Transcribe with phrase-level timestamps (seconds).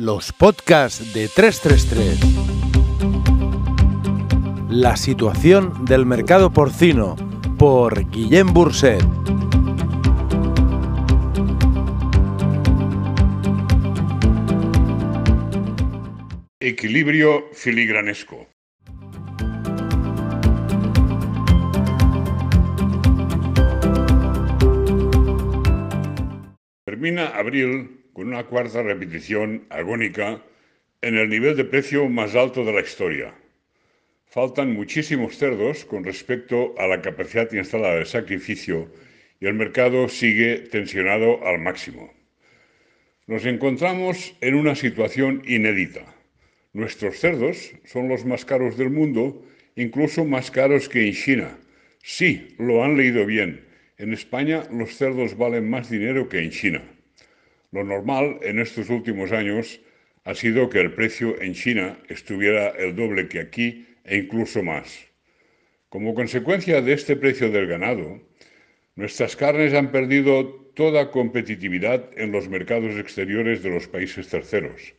[0.00, 2.20] Los podcasts de 333.
[4.70, 7.16] La situación del mercado porcino
[7.58, 9.02] por Guillem Burset.
[16.60, 18.46] Equilibrio filigranesco.
[26.84, 30.42] Termina abril con una cuarta repetición agónica
[31.02, 33.34] en el nivel de precio más alto de la historia.
[34.26, 38.90] Faltan muchísimos cerdos con respecto a la capacidad instalada de sacrificio
[39.40, 42.12] y el mercado sigue tensionado al máximo.
[43.26, 46.14] Nos encontramos en una situación inédita.
[46.72, 49.44] Nuestros cerdos son los más caros del mundo,
[49.76, 51.58] incluso más caros que en China.
[52.02, 53.64] Sí, lo han leído bien.
[53.96, 56.82] En España los cerdos valen más dinero que en China.
[57.70, 59.80] Lo normal en estos últimos años
[60.24, 65.06] ha sido que el precio en China estuviera el doble que aquí e incluso más.
[65.88, 68.20] Como consecuencia de este precio del ganado,
[68.94, 74.94] nuestras carnes han perdido toda competitividad en los mercados exteriores de los países terceros.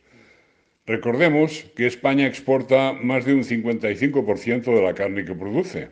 [0.86, 5.88] Recordemos que España exporta más de un 55% de la carne que produce,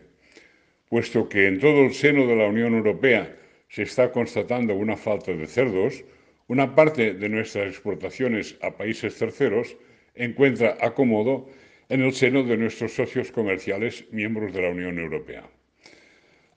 [0.88, 3.36] puesto que en todo el seno de la Unión Europea
[3.68, 6.04] se está constatando una falta de cerdos,
[6.48, 9.76] una parte de nuestras exportaciones a países terceros
[10.14, 11.48] encuentra acomodo
[11.88, 15.48] en el seno de nuestros socios comerciales miembros de la Unión Europea.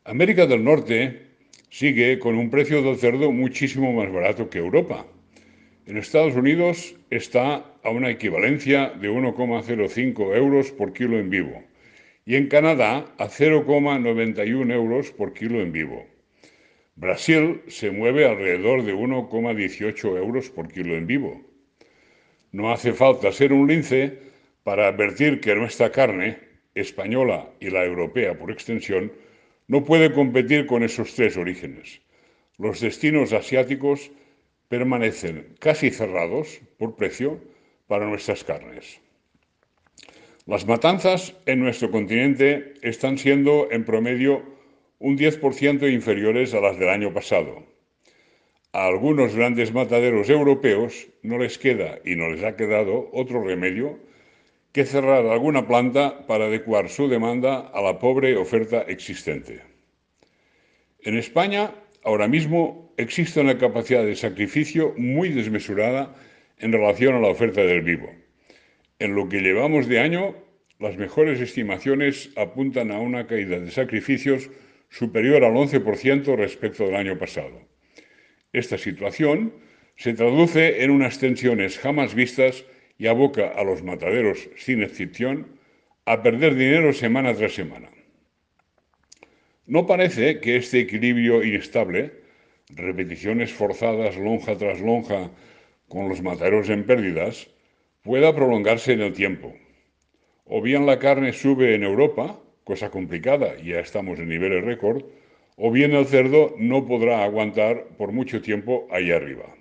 [0.06, 1.28] América del Norte
[1.70, 5.06] sigue con un precio del cerdo muchísimo más barato que Europa.
[5.86, 11.64] En Estados Unidos está a una equivalencia de 1,05 euros por kilo en vivo
[12.26, 16.11] y en Canadá a 0,91 euros por kilo en vivo.
[16.95, 21.42] Brasil se mueve alrededor de 1,18 euros por kilo en vivo.
[22.52, 24.20] No hace falta ser un lince
[24.64, 26.38] para advertir que nuestra carne,
[26.75, 29.11] española y la europea por extensión,
[29.67, 32.02] no puede competir con esos tres orígenes.
[32.58, 34.11] Los destinos asiáticos
[34.67, 37.39] permanecen casi cerrados por precio
[37.87, 39.02] para nuestras carnes.
[40.45, 44.43] Las matanzas en nuestro continente están siendo en promedio
[45.02, 47.66] un 10% inferiores a las del año pasado.
[48.72, 54.00] A algunos grandes mataderos europeos no les queda y no les ha quedado otro remedio
[54.72, 59.61] que cerrar alguna planta para adecuar su demanda a la pobre oferta existente.
[61.02, 61.72] En España,
[62.04, 66.14] ahora mismo, existe una capacidad de sacrificio muy desmesurada
[66.60, 68.08] en relación a la oferta del vivo.
[69.00, 70.36] En lo que llevamos de año,
[70.78, 74.52] las mejores estimaciones apuntan a una caída de sacrificios
[74.92, 77.62] superior al 11% respecto del año pasado.
[78.54, 79.54] Esta situación
[79.96, 82.66] se traduce en unas tensiones jamás vistas
[82.98, 85.60] y aboca a los mataderos, sin excepción,
[86.06, 87.90] a perder dinero semana tras semana.
[89.66, 92.12] No parece que este equilibrio inestable,
[92.70, 95.32] repeticiones forzadas lonja tras lonja
[95.88, 97.48] con los mataderos en pérdidas,
[98.04, 99.56] pueda prolongarse en el tiempo.
[100.44, 105.04] O bien la carne sube en Europa, cosa complicada, ya estamos en niveles récord,
[105.58, 109.55] o bien el cerdo no podrá aguantar por mucho tiempo ahí arriba.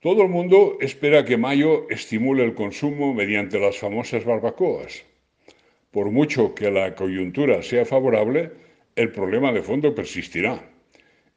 [0.00, 5.04] Todo el mundo espera que mayo estimule el consumo mediante las famosas barbacoas.
[5.90, 8.52] Por mucho que la coyuntura sea favorable,
[8.94, 10.62] el problema de fondo persistirá.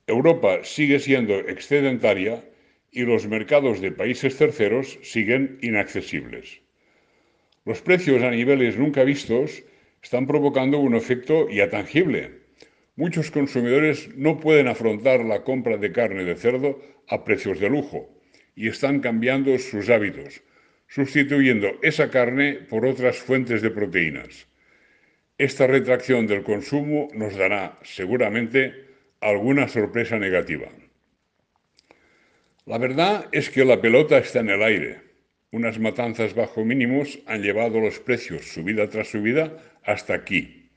[0.06, 2.44] Europa sigue siendo excedentaria
[2.92, 6.62] y los mercados de países terceros siguen inaccesibles.
[7.64, 9.64] Los precios a niveles nunca vistos
[10.02, 12.42] están provocando un efecto ya tangible.
[12.96, 18.10] Muchos consumidores no pueden afrontar la compra de carne de cerdo a precios de lujo
[18.56, 20.42] y están cambiando sus hábitos,
[20.88, 24.48] sustituyendo esa carne por otras fuentes de proteínas.
[25.38, 28.74] Esta retracción del consumo nos dará seguramente
[29.20, 30.68] alguna sorpresa negativa.
[32.66, 35.11] La verdad es que la pelota está en el aire
[35.52, 40.70] unas matanzas bajo mínimos han llevado los precios, subida tras subida, hasta aquí.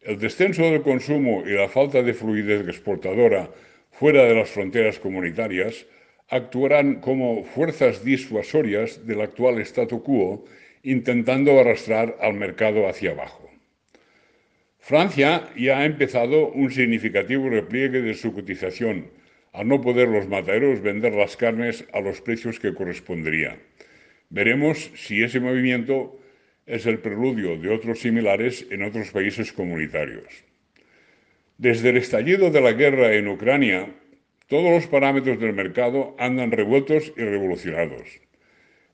[0.00, 3.50] El descenso del consumo y la falta de fluidez exportadora
[3.90, 5.86] fuera de las fronteras comunitarias
[6.28, 10.44] actuarán como fuerzas disuasorias del actual statu quo,
[10.82, 13.50] intentando arrastrar al mercado hacia abajo.
[14.78, 19.10] Francia ya ha empezado un significativo repliegue de su cotización,
[19.52, 23.58] al no poder los mataderos vender las carnes a los precios que corresponderían.
[24.34, 26.18] Veremos si ese movimiento
[26.66, 30.26] es el preludio de otros similares en otros países comunitarios.
[31.56, 33.94] Desde el estallido de la guerra en Ucrania,
[34.48, 38.20] Todos los parámetros del mercado andan revueltos y revolucionados.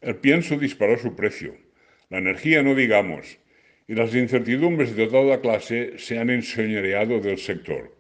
[0.01, 1.57] El pienso disparó su precio,
[2.09, 3.39] la energía no digamos,
[3.89, 7.97] y las incertidumbres de toda clase se han enseñoreado del sector.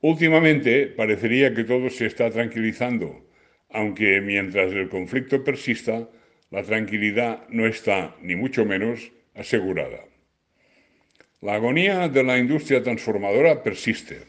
[0.00, 3.24] Últimamente parecería que todo se está tranquilizando,
[3.70, 6.08] aunque mientras el conflicto persista,
[6.52, 10.04] la tranquilidad no está, ni mucho menos, asegurada.
[11.40, 14.20] La agonía de la industria transformadora persiste.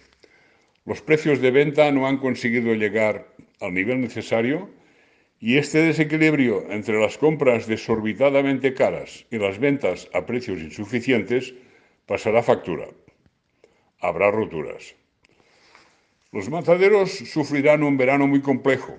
[0.86, 3.28] Los precios de venta no han conseguido llegar
[3.60, 4.70] al nivel necesario
[5.42, 11.54] y este desequilibrio entre las compras desorbitadamente caras y las ventas a precios insuficientes
[12.06, 12.88] pasará factura.
[14.00, 14.96] Habrá roturas.
[16.32, 18.98] Los mataderos sufrirán un verano muy complejo.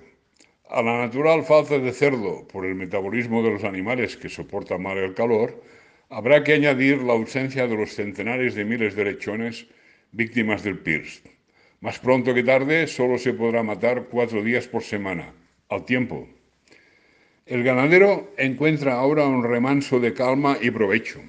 [0.74, 4.98] A la natural falta de cerdo por el metabolismo de los animales que soportan mal
[4.98, 5.62] el calor,
[6.10, 9.68] habrá que añadir la ausencia de los centenares de miles de lechones
[10.10, 11.22] víctimas del PIRS.
[11.80, 15.32] Más pronto que tarde solo se podrá matar cuatro días por semana,
[15.68, 16.26] al tiempo.
[17.46, 21.20] El ganadero encuentra ahora un remanso de calma y provecho.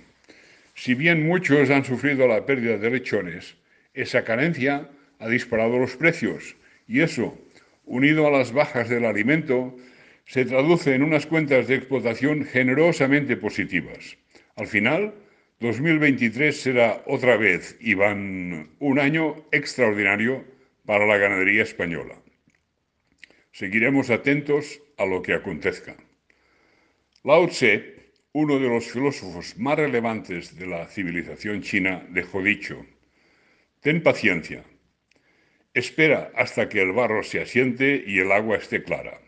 [0.74, 3.56] Si bien muchos han sufrido la pérdida de lechones,
[3.94, 4.90] esa carencia
[5.20, 6.56] ha disparado los precios
[6.88, 7.38] y eso,
[7.86, 9.76] unido a las bajas del alimento,
[10.26, 14.18] se traduce en unas cuentas de explotación generosamente positivas.
[14.56, 15.14] Al final,
[15.60, 20.44] 2023 será otra vez, y van un año extraordinario
[20.86, 22.16] para la ganadería española.
[23.52, 25.96] Seguiremos atentos a lo que acontezca.
[27.24, 32.86] Lao Tse, uno de los filósofos más relevantes de la civilización china, dejó dicho,
[33.80, 34.64] ten paciencia,
[35.76, 39.20] Espera hasta que el barro se asiente y el agua esté clara.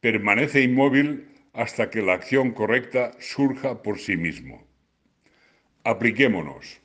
[0.00, 4.62] Permanece inmóvil hasta que la acción correcta surja por sí mismo.
[5.84, 6.80] Apliquémonos.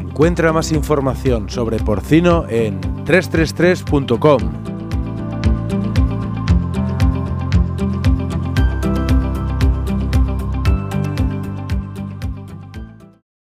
[0.00, 4.73] Encuentra más información sobre porcino en 333.com.